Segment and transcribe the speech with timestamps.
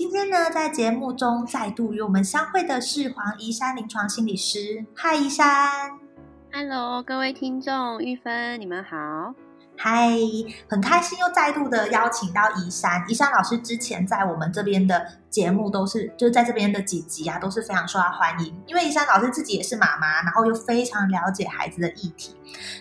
[0.00, 4.86] 今天呢，在节目中再度与我们相会的是黄怡山临床心理师。
[4.96, 5.44] 嗨，怡山。
[6.50, 9.34] Hello，各位听众，玉芬，你们好。
[9.76, 10.08] 嗨，
[10.70, 13.04] 很开心又再度的邀请到怡山。
[13.10, 18.60] 怡山老师之前在我们这边的节目都是，就是在这边的几集啊，都是非常受到欢迎。
[18.66, 22.34] 因为怡山老师自己也是妈妈，然后又非常了解孩子的议题。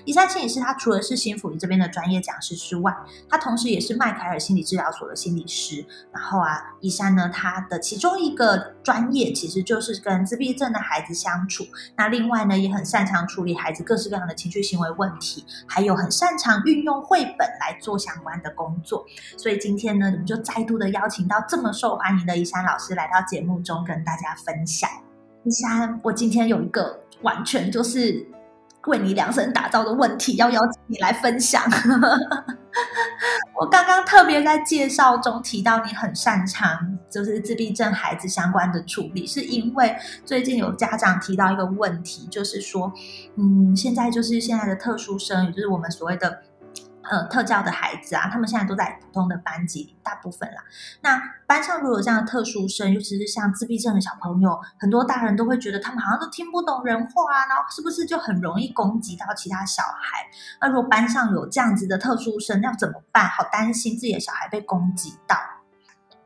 [0.03, 2.91] 怡山心理师他除了是新福利这边的专业讲师之外，
[3.29, 5.85] 他同时也是麦凯尔心理治疗所的心理师。
[6.11, 11.63] 然后啊，怡山呢，他的其中一个专业其实就是跟自闭症的孩子相处。
[11.95, 19.05] 那另外呢，也很擅长处理孩子各式各样的情绪行为问题，还有很擅长运用绘本来做相关的工作。
[19.37, 24.89] 所以今天呢，我们就再度的邀请到这么受欢迎的怡山老师来到节目中跟大家分享。
[25.43, 28.25] 怡山，我今天有一个完全就是
[28.87, 31.61] 为你量身打造的问题，要邀请你来分享。
[33.59, 39.93] 我刚刚特别在介绍中提到你很擅长就是自闭症孩子相关的处理，是因为
[40.23, 42.93] 最近有家长提到一个问题，就是说，
[43.35, 46.43] 嗯，现在就是现在的特殊生，也就是我们所谓的。
[47.09, 50.63] 呃，特教的孩子啊，他们现在都在普通的班级里，大部分啦。
[51.01, 60.27] 那班上如果有这样的特殊生，尤其是像自闭症的小朋友，很多大人都会觉得他们好像都听不懂人话啊，然后是不是就很容易攻击到其他小孩？
[60.61, 63.27] 那如果班上有这样子的特殊生，要怎么办？
[63.27, 65.35] 好担心自己的小孩被攻击到。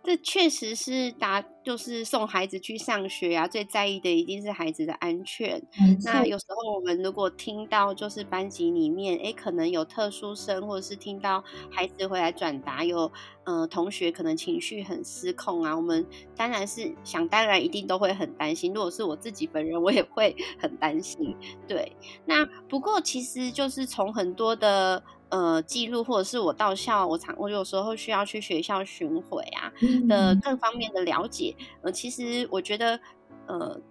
[0.04, 5.64] 这确实是大，就是送孩子去上学啊，最在意的一定是孩子的安全。
[6.04, 13.10] 那有时候我们如果听到就是班级里面，诶，可能有特殊生，或者是听到孩子回来转达有
[13.46, 16.06] 呃同学可能情绪很失控啊，我们
[16.36, 18.74] 当然是想当然一定都会很担心。
[18.74, 21.34] 如果是我自己本人，我也会很担心。
[21.66, 25.02] 对，那不过其实就是从很多的。
[25.34, 29.74] 呃，记录或者是我到校，我常我有时候需要去学校巡回啊
[30.08, 31.56] 的各方面的了解。
[31.82, 33.00] 呃，其实我觉得，
[33.48, 33.82] 呃，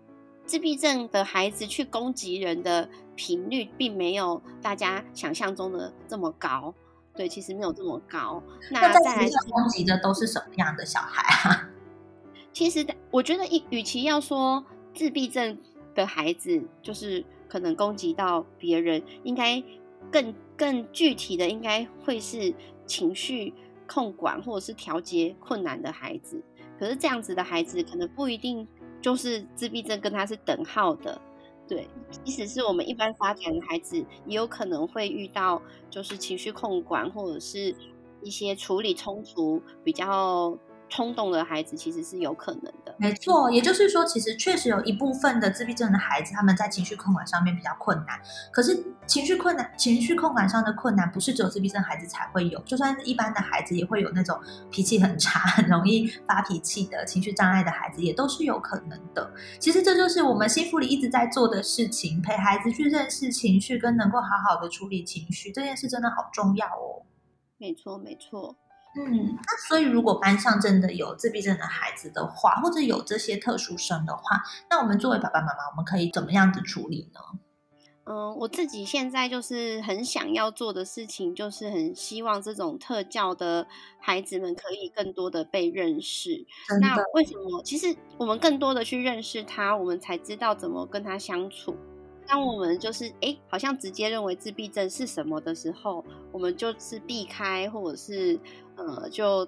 [0.46, 6.72] 自闭症的孩子去攻击人的频率，并没有大家想象中的这么高。
[7.16, 8.40] 对，其实没有这么高。
[8.70, 11.68] 那再来攻击的都是什么样的小孩啊？
[12.54, 14.64] 其实我觉得，与与其要说
[14.94, 15.58] 自闭症
[15.92, 19.60] 的孩子就是可能攻击到别人，应该。
[20.10, 22.54] 更更具体的应该会是
[22.86, 23.52] 情绪
[23.84, 26.40] 控管或者是调节困难的孩子，
[26.78, 28.64] 可是这样子的孩子可能不一定
[29.00, 31.20] 就是自闭症跟他是等号的，
[31.66, 31.88] 对，
[32.22, 37.74] 即使是我们一般发展的孩子，也有可能会遇到就是情绪控管或者是
[38.22, 40.56] 一些处理冲突比较。
[40.94, 43.50] 冲动的孩子其实是有可能的，没错。
[43.50, 48.20] 也就是说，其实确实有一部分的自闭症的孩子，他们在情绪控管上面比较困难。
[48.52, 54.38] 可是，情绪困难、情绪控管上的困难，不是只有自闭症孩子才会有，就算一般的孩子，也会有那种
[54.70, 59.32] 脾气很差、 很容易发脾气的情绪障碍的孩子，也都是有可能的。
[59.58, 67.00] 其实，这就是我们心福里一直在做的事情，陪孩子去认识情绪，跟能够好好的处理情绪，这件事真的好重要哦。
[67.56, 68.54] 没错，没错。
[68.94, 77.20] 嗯，那所以如果班上真的有自闭症的孩子的话，或者有这些特殊生的话，那我们作为爸爸妈妈，我们可以怎么样子处理呢？
[78.04, 83.66] 嗯，我自己现在就是很想要做的事情，就是很希望这种特教的
[84.00, 86.44] 孩子们可以更多的被认识。
[86.80, 87.62] 那为什么？
[87.62, 91.76] 其实我们更多的去认识他，我们才知道怎么跟他相处。
[92.26, 98.38] 当我们就是哎，好像直接认为自闭症是什么的时候，我们就是避开，或者是
[98.76, 99.46] 呃，就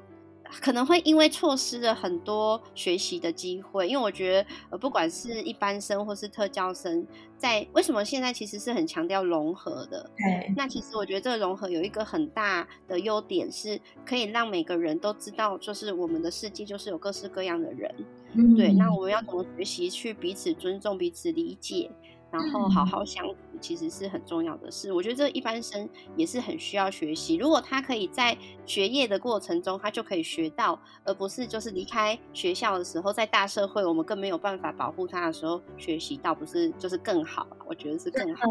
[0.60, 3.88] 可能会因为错失了很多学习的机会。
[3.88, 7.06] 因为我觉得，呃，不管是一般生或是特教生，
[7.38, 10.10] 在为什么现在其实是很强调融合的？
[10.16, 10.52] 对。
[10.54, 17.94] 那其实我觉得这个融合有一个很大的优点，是可以让每个人都知道，就是我们的世界就是有各式各样的人。
[18.34, 18.54] 嗯。
[18.54, 18.72] 对。
[18.74, 21.90] 那我们要怎么学习去彼此尊重、彼此理解？
[22.34, 24.92] 然后好好相处，其实是很重要的事。
[24.92, 27.36] 我觉得这一般生也是很需要学习。
[27.36, 28.36] 如果他可以在
[28.66, 37.46] 学业的过程中，他就可以学到，而不是就是离开学校的时候，在大社会我们更没有办法保护他的时候学习到，不是就是更好？
[37.66, 38.42] 我觉得是更好。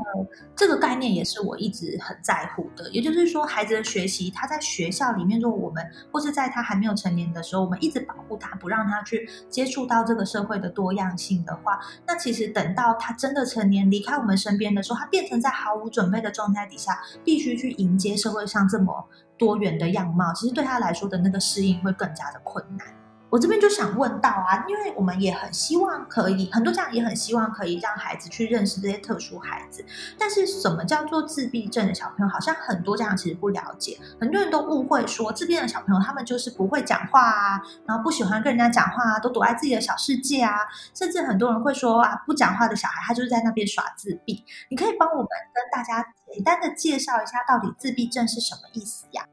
[0.56, 2.90] 这个概念也是我一直很在乎的。
[2.92, 22.88] 也就是说，孩子的学习，他在学校里面，如果我们或是在他还没有成年的时候，我们一直保护他，不让他去接触到这个社会的多样性的话，那其实等到他真的成年离开我们身边的时候，他变成在毫无准备的状态底下，必须去迎接社会上这么多元的样貌，其实对他来说的那个适应会更加的困难。
[23.34, 29.84] 我这边就想问到啊，因为我们也很希望可以，很多家长也很希望可以让孩子去认识这些特殊孩子。
[30.20, 32.32] 但是什么叫做自闭症的小朋友？
[32.32, 40.56] 好像很多家长其实不了解，很多人都误会说自闭症的小朋友他们就是不会讲话啊，然后不喜欢跟人家讲话啊，都躲在自己的小世界啊。
[40.94, 44.46] 甚至很多人会说啊，不讲话的小孩他就是在那边耍自闭。
[44.70, 49.26] 你可以帮我们跟大家简单的介绍一下，到底自闭症是什么意思呀？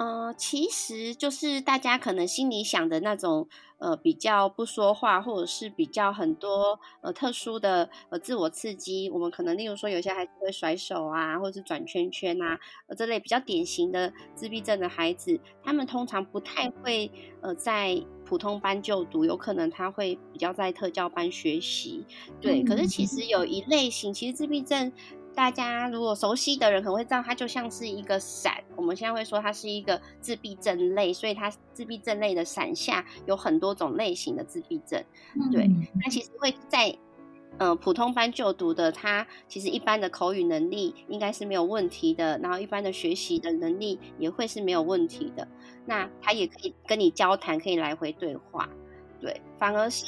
[0.00, 9.10] 呃，其实就是大家可能心里想的那种，呃，比较不说话，或者是比较很多呃特殊的呃自我刺激。
[9.10, 17.12] 我们可能例如说，有些孩子会甩手啊，或者是转圈圈啊，呃，这类比较典型的自闭症的孩子，他们通常不太会
[17.42, 22.06] 呃在普通班就读，有可能他会比较在特教班学习。
[22.40, 24.90] 对，可是其实有一类型，其实自闭症。
[25.34, 28.62] 大家如果熟悉的人可能会知道，它就像是一个伞。
[28.76, 35.02] 我们现在会说它是一个自闭症类，所以它自闭症类的伞下有很多种类型的自闭症。
[35.52, 35.70] 对，
[36.02, 36.94] 那其实会在
[37.58, 45.46] 嗯普通班就读的，他其实一般的口语能力应该是没有问题的，然后一般的学习的能力也会是没有问题的。
[45.86, 48.68] 那他也可以跟你交谈，可以来回对话。
[49.20, 50.04] 对，反而是。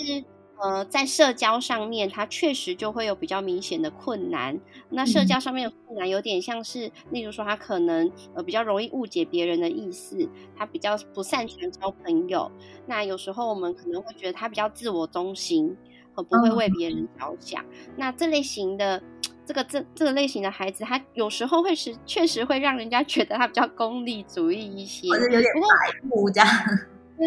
[0.61, 4.61] 呃，在社交上面，他确实就会有比较明显的困难。
[4.91, 12.51] 那社交上面的困难，有点像是，例如说，他可能呃比较容易误解别人的意思，他比较不擅长交朋友。
[12.87, 15.77] 那有时候我们可能会觉得他比较自我中心，
[16.15, 17.65] 和不会为别人着想。
[17.97, 19.03] 那这类型的
[19.45, 26.49] 这个这这个类型的孩子，他有时候会是确实会让人家觉得他比较功利主义一些，或者有点白目这样。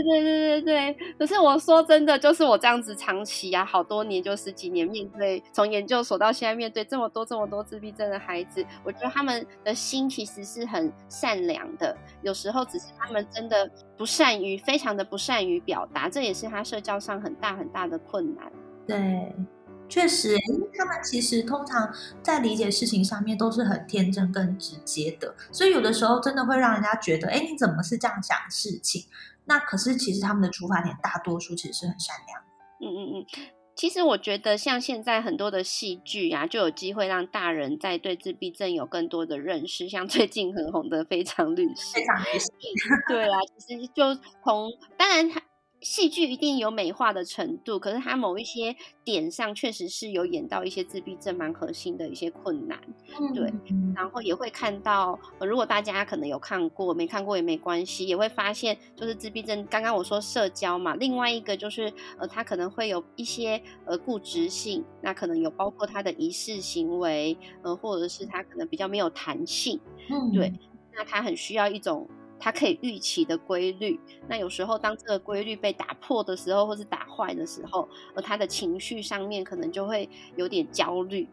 [0.04, 18.52] 对对对对对，可是我说真的，就是我这样子长期啊，好多年就十几年，面对从研究所到现在，面对这么多这么多自闭症的孩子，我觉得他们的心其实是很善良的，有时候只是他们真的不善于，非常的不善于表达，这也是他社交上很大很大的困难。
[18.88, 19.34] 对，
[19.88, 29.06] 确实，因为他们其实通常在理解事情上面都是很天真跟直接的，所以有的时候真的会让人家觉得，哎，你怎么是这样想事情？
[29.48, 32.42] 那可是，其实他们的出发点大多数其实是很善良。
[32.82, 33.26] 嗯嗯嗯，
[33.76, 39.88] 其实我觉得像现在很多的戏剧啊，就有机会让大人在对自闭症有更多的认识。
[39.88, 42.50] 像最近很红的《非常律师》，非常律师，
[43.08, 45.42] 对啊，其实就从当然他。
[45.86, 52.82] 戏剧一定有美化的程度，可是它某一些点上确实是有演到一些自闭症蛮核心的一些困难，
[53.36, 53.54] 对。
[53.96, 59.64] 然后也会看到，如果大家可能有看过，没看过也没关系，也会发现就是自闭症。
[59.68, 69.80] 刚刚我说社交嘛，另外一个就是呃，他可能会有一些呃固执性，那可能有包括他的仪式行为，呃，或者是他可能比较没有弹性，
[70.34, 70.52] 对。
[70.98, 72.10] 那他很需要一种。
[72.46, 81.28] 它可以预期的规律，那有时候当这个规律被打破的时候，或是打坏的时候，而他的情绪上面可能就会有点焦虑，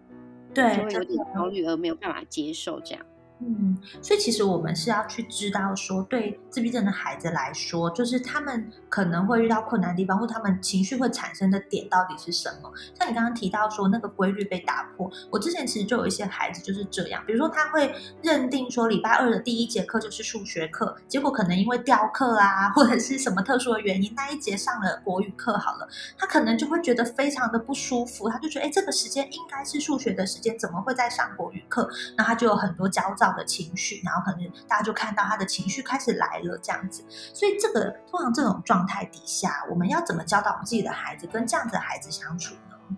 [0.54, 3.04] 对，就会有点焦虑而没有办法接受这样。
[3.44, 12.72] 嗯，所以其实我们是要去知道说，对自闭症的孩子来说，就是他们可能会遇到困难的地方，或他们情绪会产生的点到底是什么？
[12.94, 31.88] 像你刚刚提到说那个规律被打破，我之前其实就有一些孩子就是这样，比如说他会认定说礼拜二的第一节课就是数学课，结果可能因为调课啊，或者是什么特殊的原因，那一节上了国语课好了，他可能就会觉得非常的不舒服，他就觉得哎，这个时间应该是数学的时间，怎么会在上国语课？
[32.16, 33.31] 那他就有很多焦躁。
[33.36, 37.04] 的情绪，然后可能大家就看到他的情绪开始来了，这样子。
[37.08, 42.96] 所以这个通常这种状态底下，我们要怎么教导我们自己的孩子跟这样子的孩子相处呢？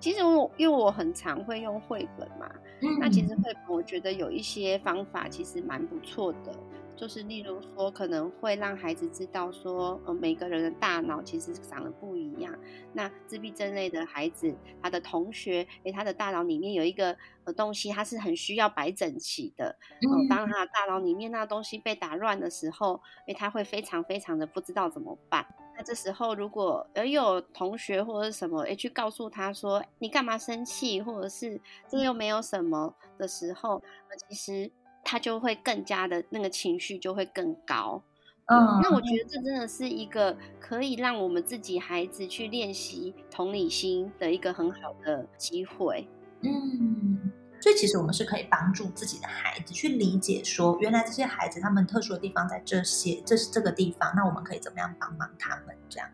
[0.00, 6.52] 其实我因为我很常会用绘本嘛，嗯那其实绘本我觉得有一些方法其实蛮不错的。
[6.96, 12.56] 就是例如说，可能会让孩子知道说，呃，每个人的大脑其实长得不一样。
[12.92, 19.76] 那自闭症类的孩子，他的同学，诶，他的大脑里面有一个呃东西，他是很需要摆整齐的。
[20.00, 20.28] 嗯。
[20.28, 25.44] 当他的大脑里面那东西被打乱的时候，诶，他会非常非常的不知道怎么办。
[25.74, 33.82] 那这时候如果呃有同学或者什么，哎，去告诉他说你干嘛生气，或者是这又没有什么的时候，
[34.28, 34.70] 其实
[35.02, 38.02] 他就会更加的那个情绪就会更高。
[38.46, 46.08] 嗯，那我觉得这真的是一个可以让我们自己孩子去练习同理心的一个很好的机会。
[46.42, 47.32] 嗯。
[47.60, 55.76] 所以其实我们是可以帮助自己的孩子去理解，说原来这些孩子他们特殊的地方在这些，这是这个地方，那我们可以怎么样帮忙他们？
[55.88, 56.10] 这样。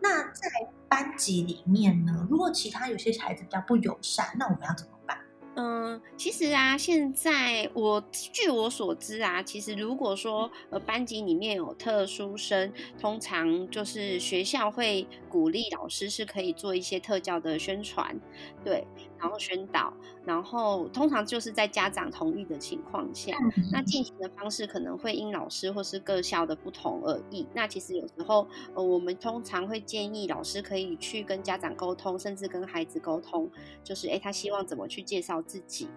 [0.00, 0.48] 那在
[0.88, 5.18] 班级里面呢，如果其他有些孩子比较不友善，那我们要怎么办？
[5.56, 18.18] 嗯，其实啊，现在我据我所知啊，其实如果说呃班级里面有特殊生，通常就是学校会鼓励老师是可以做一些特教的宣传，
[18.64, 18.84] 对，
[19.24, 19.90] 然后宣导。
[20.22, 23.34] 然后通常就是在家长同意的情况下，
[23.72, 27.46] 那进行的方式可能会因老师或是各校的不同而异。
[27.54, 33.50] 那其实有时候，呃，我们通常会建议老师可以去跟家长沟通，甚至跟孩子沟通，
[33.82, 35.88] 就是诶，他希望怎么去介绍自己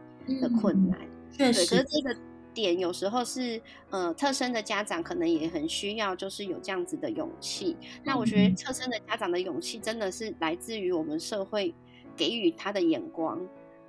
[0.42, 1.00] 的困难。
[1.30, 2.18] 确实，可是这个
[2.54, 7.78] 点有时候是，呃，特生的家长可能也很需要，就是有这样子的勇气。
[8.04, 11.74] 那我觉得特生的家长的勇气真的是来自于我们社会
[12.18, 13.40] 给予他的眼光。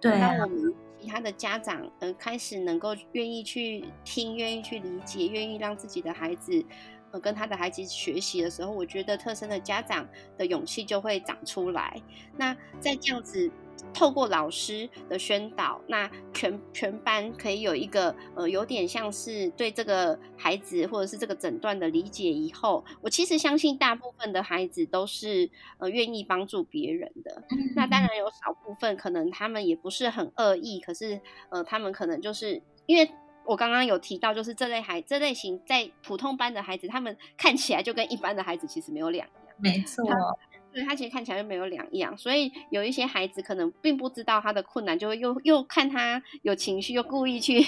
[0.01, 6.65] 对当我们其他的家长，呃，开始能够愿意去听、愿意去理解、愿意让自己的孩子，
[7.11, 10.07] 呃，跟他的孩子学习的时候，我觉得特生的家长
[10.37, 12.01] 的勇气就会长出来。
[12.37, 13.51] 那在这样子。
[13.93, 22.29] 透过老师的宣导，那全全班可以有一个呃，有点像是对这个孩子或者是这个诊断的理解。
[22.29, 27.43] 以后，我其实相信大部分的孩子都是呃愿意帮助别人的。
[27.75, 33.11] 那当然有少部分可能他们也不是很恶意，可是呃，他们可能就是因为
[33.45, 39.55] 我刚刚有提到，就是这类孩这类型在普通班的孩子，他们看起来就跟一般的孩子其实没有两样。
[39.57, 40.05] 没错。
[40.73, 47.61] 对他其实看起来就没有两样，所以有一些孩子可能并不知道他的困难，就会又又看他有情绪，又故意去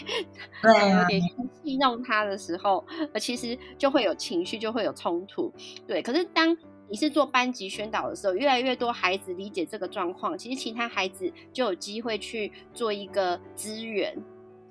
[0.62, 5.52] 对有点戏弄他的时候，呃，其实就会有情绪，就会有冲突。
[5.86, 6.56] 对，可是当
[6.88, 14.16] 你是做班级宣导的时候，越来越多孩子理解这个状况，其实其他孩子就有机会去做一个资源。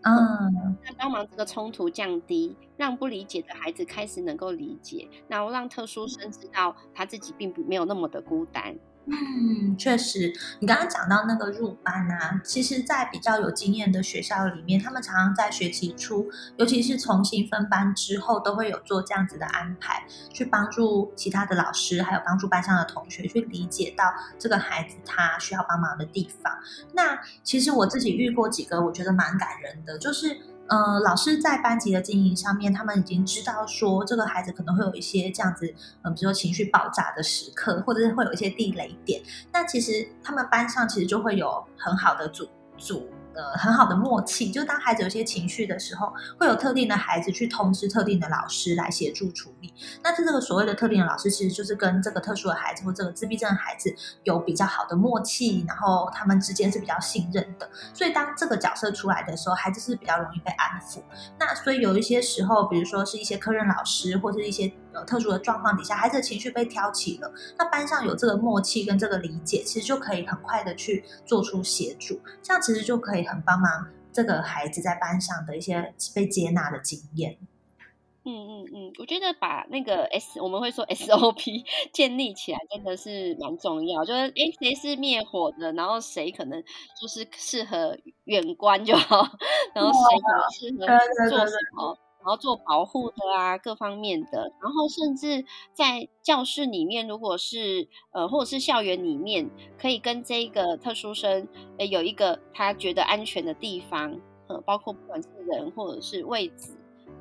[0.04, 8.80] 嗯，那帮忙这个冲突降低，让不理解的孩子开始能够理解，然后让特殊生知道他自己并不没有那么的孤单。
[9.12, 24.06] 嗯，确实，你刚刚讲到那个入班啊，其实，在比较有经验的学校里面，他们常常在学期初，尤其是重新分班之后，都会有做这样子的安排，去帮助其他的老师，还有帮助班上的同学去理解到
[24.38, 26.54] 这个孩子他需要帮忙的地方。
[26.94, 30.38] 那其实我自己遇过几个，我觉得蛮感人的，就是。
[30.70, 35.74] 呃，老师在班级的经营上面，他们已经知道说这个孩子可能会有一些这样子，
[36.04, 39.22] 嗯，比如说情绪爆炸的时刻，或者是会有一些地雷点。
[39.52, 42.48] 那其实他们班上其实就会有很好的组
[42.78, 43.10] 组。
[43.36, 49.74] 呃，很好的默契，就当孩子有些情绪的时候，会有特定的孩子去通知特定的老师来协助处理。
[50.04, 57.70] 那这这个所谓的特定的老师，其实就是跟这个特殊的孩子或这个自闭症的孩子有比较好的默契，然后他们之间是比较信任的。
[57.94, 61.02] 所以当这个角色出来的时候，孩子是比较容易被安抚。
[61.40, 64.74] 那所以有一些时候，比如说是一些科任老师或者一些。
[64.94, 77.38] 有特殊的状况底下，孩子的情绪被挑起了，那班上有这个默契跟这个理解，其实就可以很快的去做出协助，这样其实就可以很帮忙这个孩子在班上的一些被接纳的经验。
[78.26, 86.62] 嗯嗯嗯，我觉得把那个 S 我们会说 SOP 建立起来真的是蛮重要，就是哎谁是灭火的，然后谁可能
[87.02, 89.26] 就是适合远观就好，
[89.74, 91.98] 然后谁可能适合做什么。
[92.20, 101.48] 然后做保护的啊，各方面的，然后甚至在教室里面，如果是呃，或者是校园里面，可以跟这个特殊生，
[101.78, 106.72] 呃，有一个他觉得安全的地方，呃，包括不管是人或者是位置，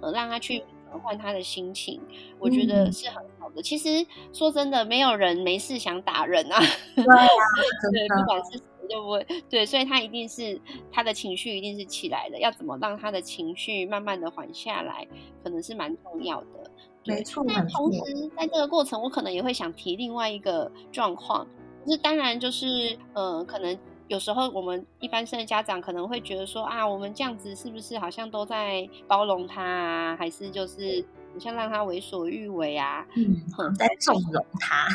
[0.00, 2.00] 呃，让他去转换他的心情，
[2.40, 3.62] 我觉得是很好的。
[3.62, 6.58] 其实说真的，没有人没事想打人啊，
[6.96, 7.26] 对啊，
[7.92, 8.60] 对，不管是。
[8.88, 15.06] 就不会对，所以他一定是他的情绪一定是起来的，要怎么让他的情绪慢慢的缓下来，
[15.42, 16.70] 可能是蛮重要的。
[17.04, 18.00] 没错，那同时
[18.36, 21.46] 在这个过程，我可能也会想提另外一个状况，
[21.86, 23.78] 就是当然就是呃，可能
[24.08, 31.02] 有时候我们一般生的家长可能会觉得说啊，我们这样子是不是好像都在包容他啊，还是就是
[31.32, 33.06] 好像让他为所欲为啊？
[33.16, 33.42] 嗯，
[33.74, 34.86] 在纵容他。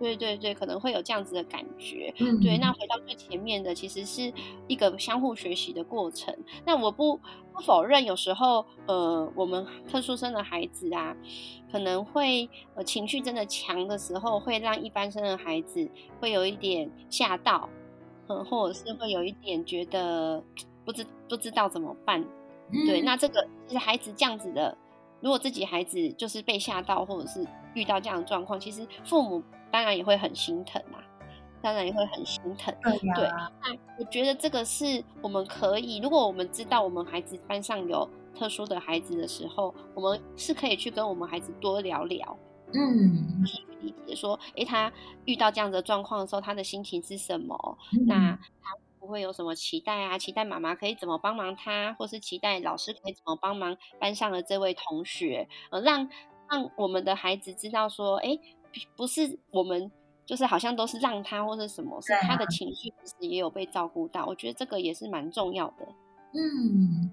[0.00, 2.12] 对对对，可能会有这样子的感觉。
[2.18, 2.56] 嗯，对。
[2.56, 4.32] 那回到最前面的，其实是
[4.66, 6.34] 一个相互学习的过程。
[6.64, 7.16] 那我不
[7.52, 11.14] 不否认，有时候呃，我们特殊生的孩子啊，
[11.70, 15.86] 可能会呃情绪真的强的时候，会让一般生的孩子
[16.18, 17.68] 会有一点吓到，
[18.28, 20.42] 嗯，或者是会有一点觉得
[20.84, 22.24] 不知不知道怎么办。
[22.86, 24.78] 对，那这个其实孩子这样子的，
[25.20, 29.42] 如果自己孩子就是被吓到，或者是遇到这样的状况，其实父母。
[29.72, 30.98] 当然也会很心疼啊，
[31.62, 32.74] 当然也会很心疼。
[32.82, 33.28] 对对，
[33.62, 42.36] 那我觉得这个是我们可以，如果我们知道我们孩子班上有特殊的孩子的时候，我们是可以去跟我们孩子多聊聊，
[42.74, 44.92] 嗯，去理解说，诶，他
[45.24, 47.78] 遇到这样的状况的时候，他的心情是什么？
[48.08, 50.18] 那他不会有什么期待啊？
[50.18, 55.48] 期待妈妈可以怎么帮忙他，或是期待老师可以怎么帮忙班上的这位同学？
[55.70, 56.10] 呃，让
[56.50, 58.38] 让我们的孩子知道说，哎。
[58.96, 59.90] 不是我们，
[60.24, 64.24] 就是好像都是让他或者什么，是他的情绪其实也有被照顾到。
[64.26, 65.88] 我觉得这个也是蛮重要的。
[66.34, 67.12] 嗯，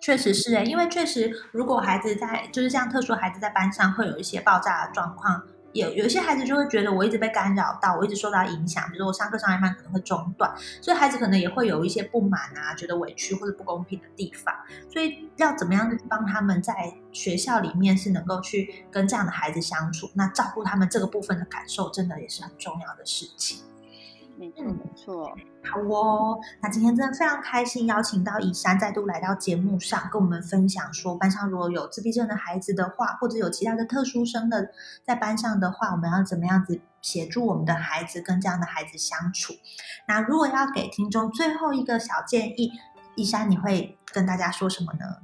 [0.00, 5.42] 确实是哎，因为确实，如果孩子在就是像特殊孩子在班上会有一些爆炸的状况。
[5.76, 14.54] 有有些孩子就会觉得我一直被干扰到，我一直受到影响，比如说我上课上一半可能会中断，所以孩子可能也会有一些不满啊，觉得委屈或者不公平的地方。
[14.90, 23.58] 所以要怎么样去帮他们在学校里面是能够去跟这样的孩子相处，那照顾他们这个部分的感受，真的也是很重要的事情。
[24.38, 25.36] 没错，没错。
[25.64, 34.70] 好哦，那今天真的非常开心，邀请到以山再度来到节目上，跟我们分享说，班上如果有自闭症的孩子的话，或者有其他的特殊生的
[35.04, 39.54] 在班上的话，我们要怎么样子协助我们的孩子跟这样的孩子相处？
[40.06, 42.72] 那如果要给听众最后一个小建议，
[43.16, 45.16] 以山你会跟大家说什么呢？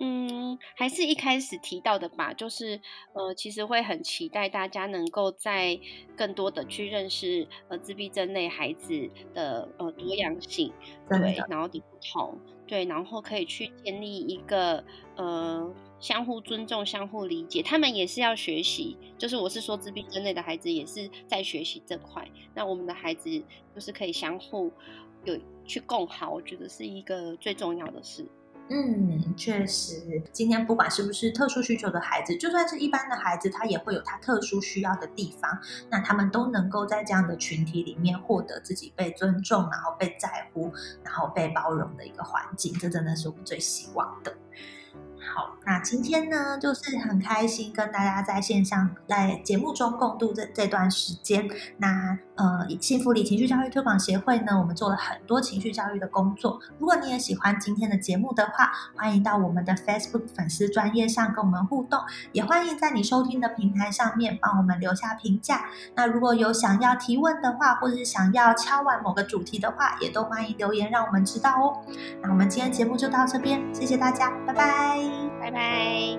[0.00, 2.80] 嗯，还是一开始提到的吧，就是
[3.12, 5.78] 呃，其实会很期待大家能够在
[6.16, 10.72] 更多的去认识呃自闭症类孩子的呃多样性，
[11.08, 12.36] 对，然后的不同，
[12.66, 14.84] 对，然后可以去建立一个
[15.14, 23.30] 呃相互尊重、相互理解，他们也是要学习，就是我是说自闭症类的孩子也是在学习这块，那我们的孩子
[23.72, 24.72] 就是可以相互
[25.24, 28.26] 有去共好，我觉得是一个最重要的事。
[28.70, 35.58] 嗯，确实，今天不管是不是特殊需求的孩子，就算是一般的孩子，他也会有他特殊需要的地方。
[35.90, 42.72] 那他们都能够在这样的群体里面获得自己被尊重，然后被在乎，然后被包容的一个环境。
[42.78, 44.34] 这真的是我们最希望的。
[45.32, 51.48] 好，那今天呢，就是很开心跟大家在线上在节目中共度这这段时间。
[51.78, 56.60] 那呃，幸福里情绪教育推广协会呢，我们做了很多情绪教育的工作。
[56.78, 62.00] 如果你也喜欢今天的节目的话，欢迎到我们的 Facebook 粉丝专业上跟我们互动，
[62.32, 65.66] 也欢迎在你收听的平台上面帮我们留下评价。
[65.94, 71.84] 那如果有想要提问的话，或者是想要敲完某个主题的话，也都欢迎留言让我们知道哦。
[72.20, 75.13] 那我们今天节目就到这边，谢谢大家，拜拜。
[75.40, 76.18] 拜拜！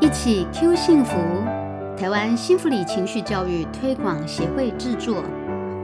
[0.00, 1.18] 一起 Q 幸福，
[1.96, 5.22] 台湾幸福里情绪教育推广协会制作，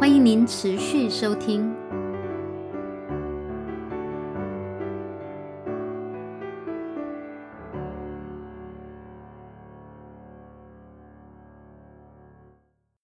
[0.01, 1.76] 欢迎您持续收听。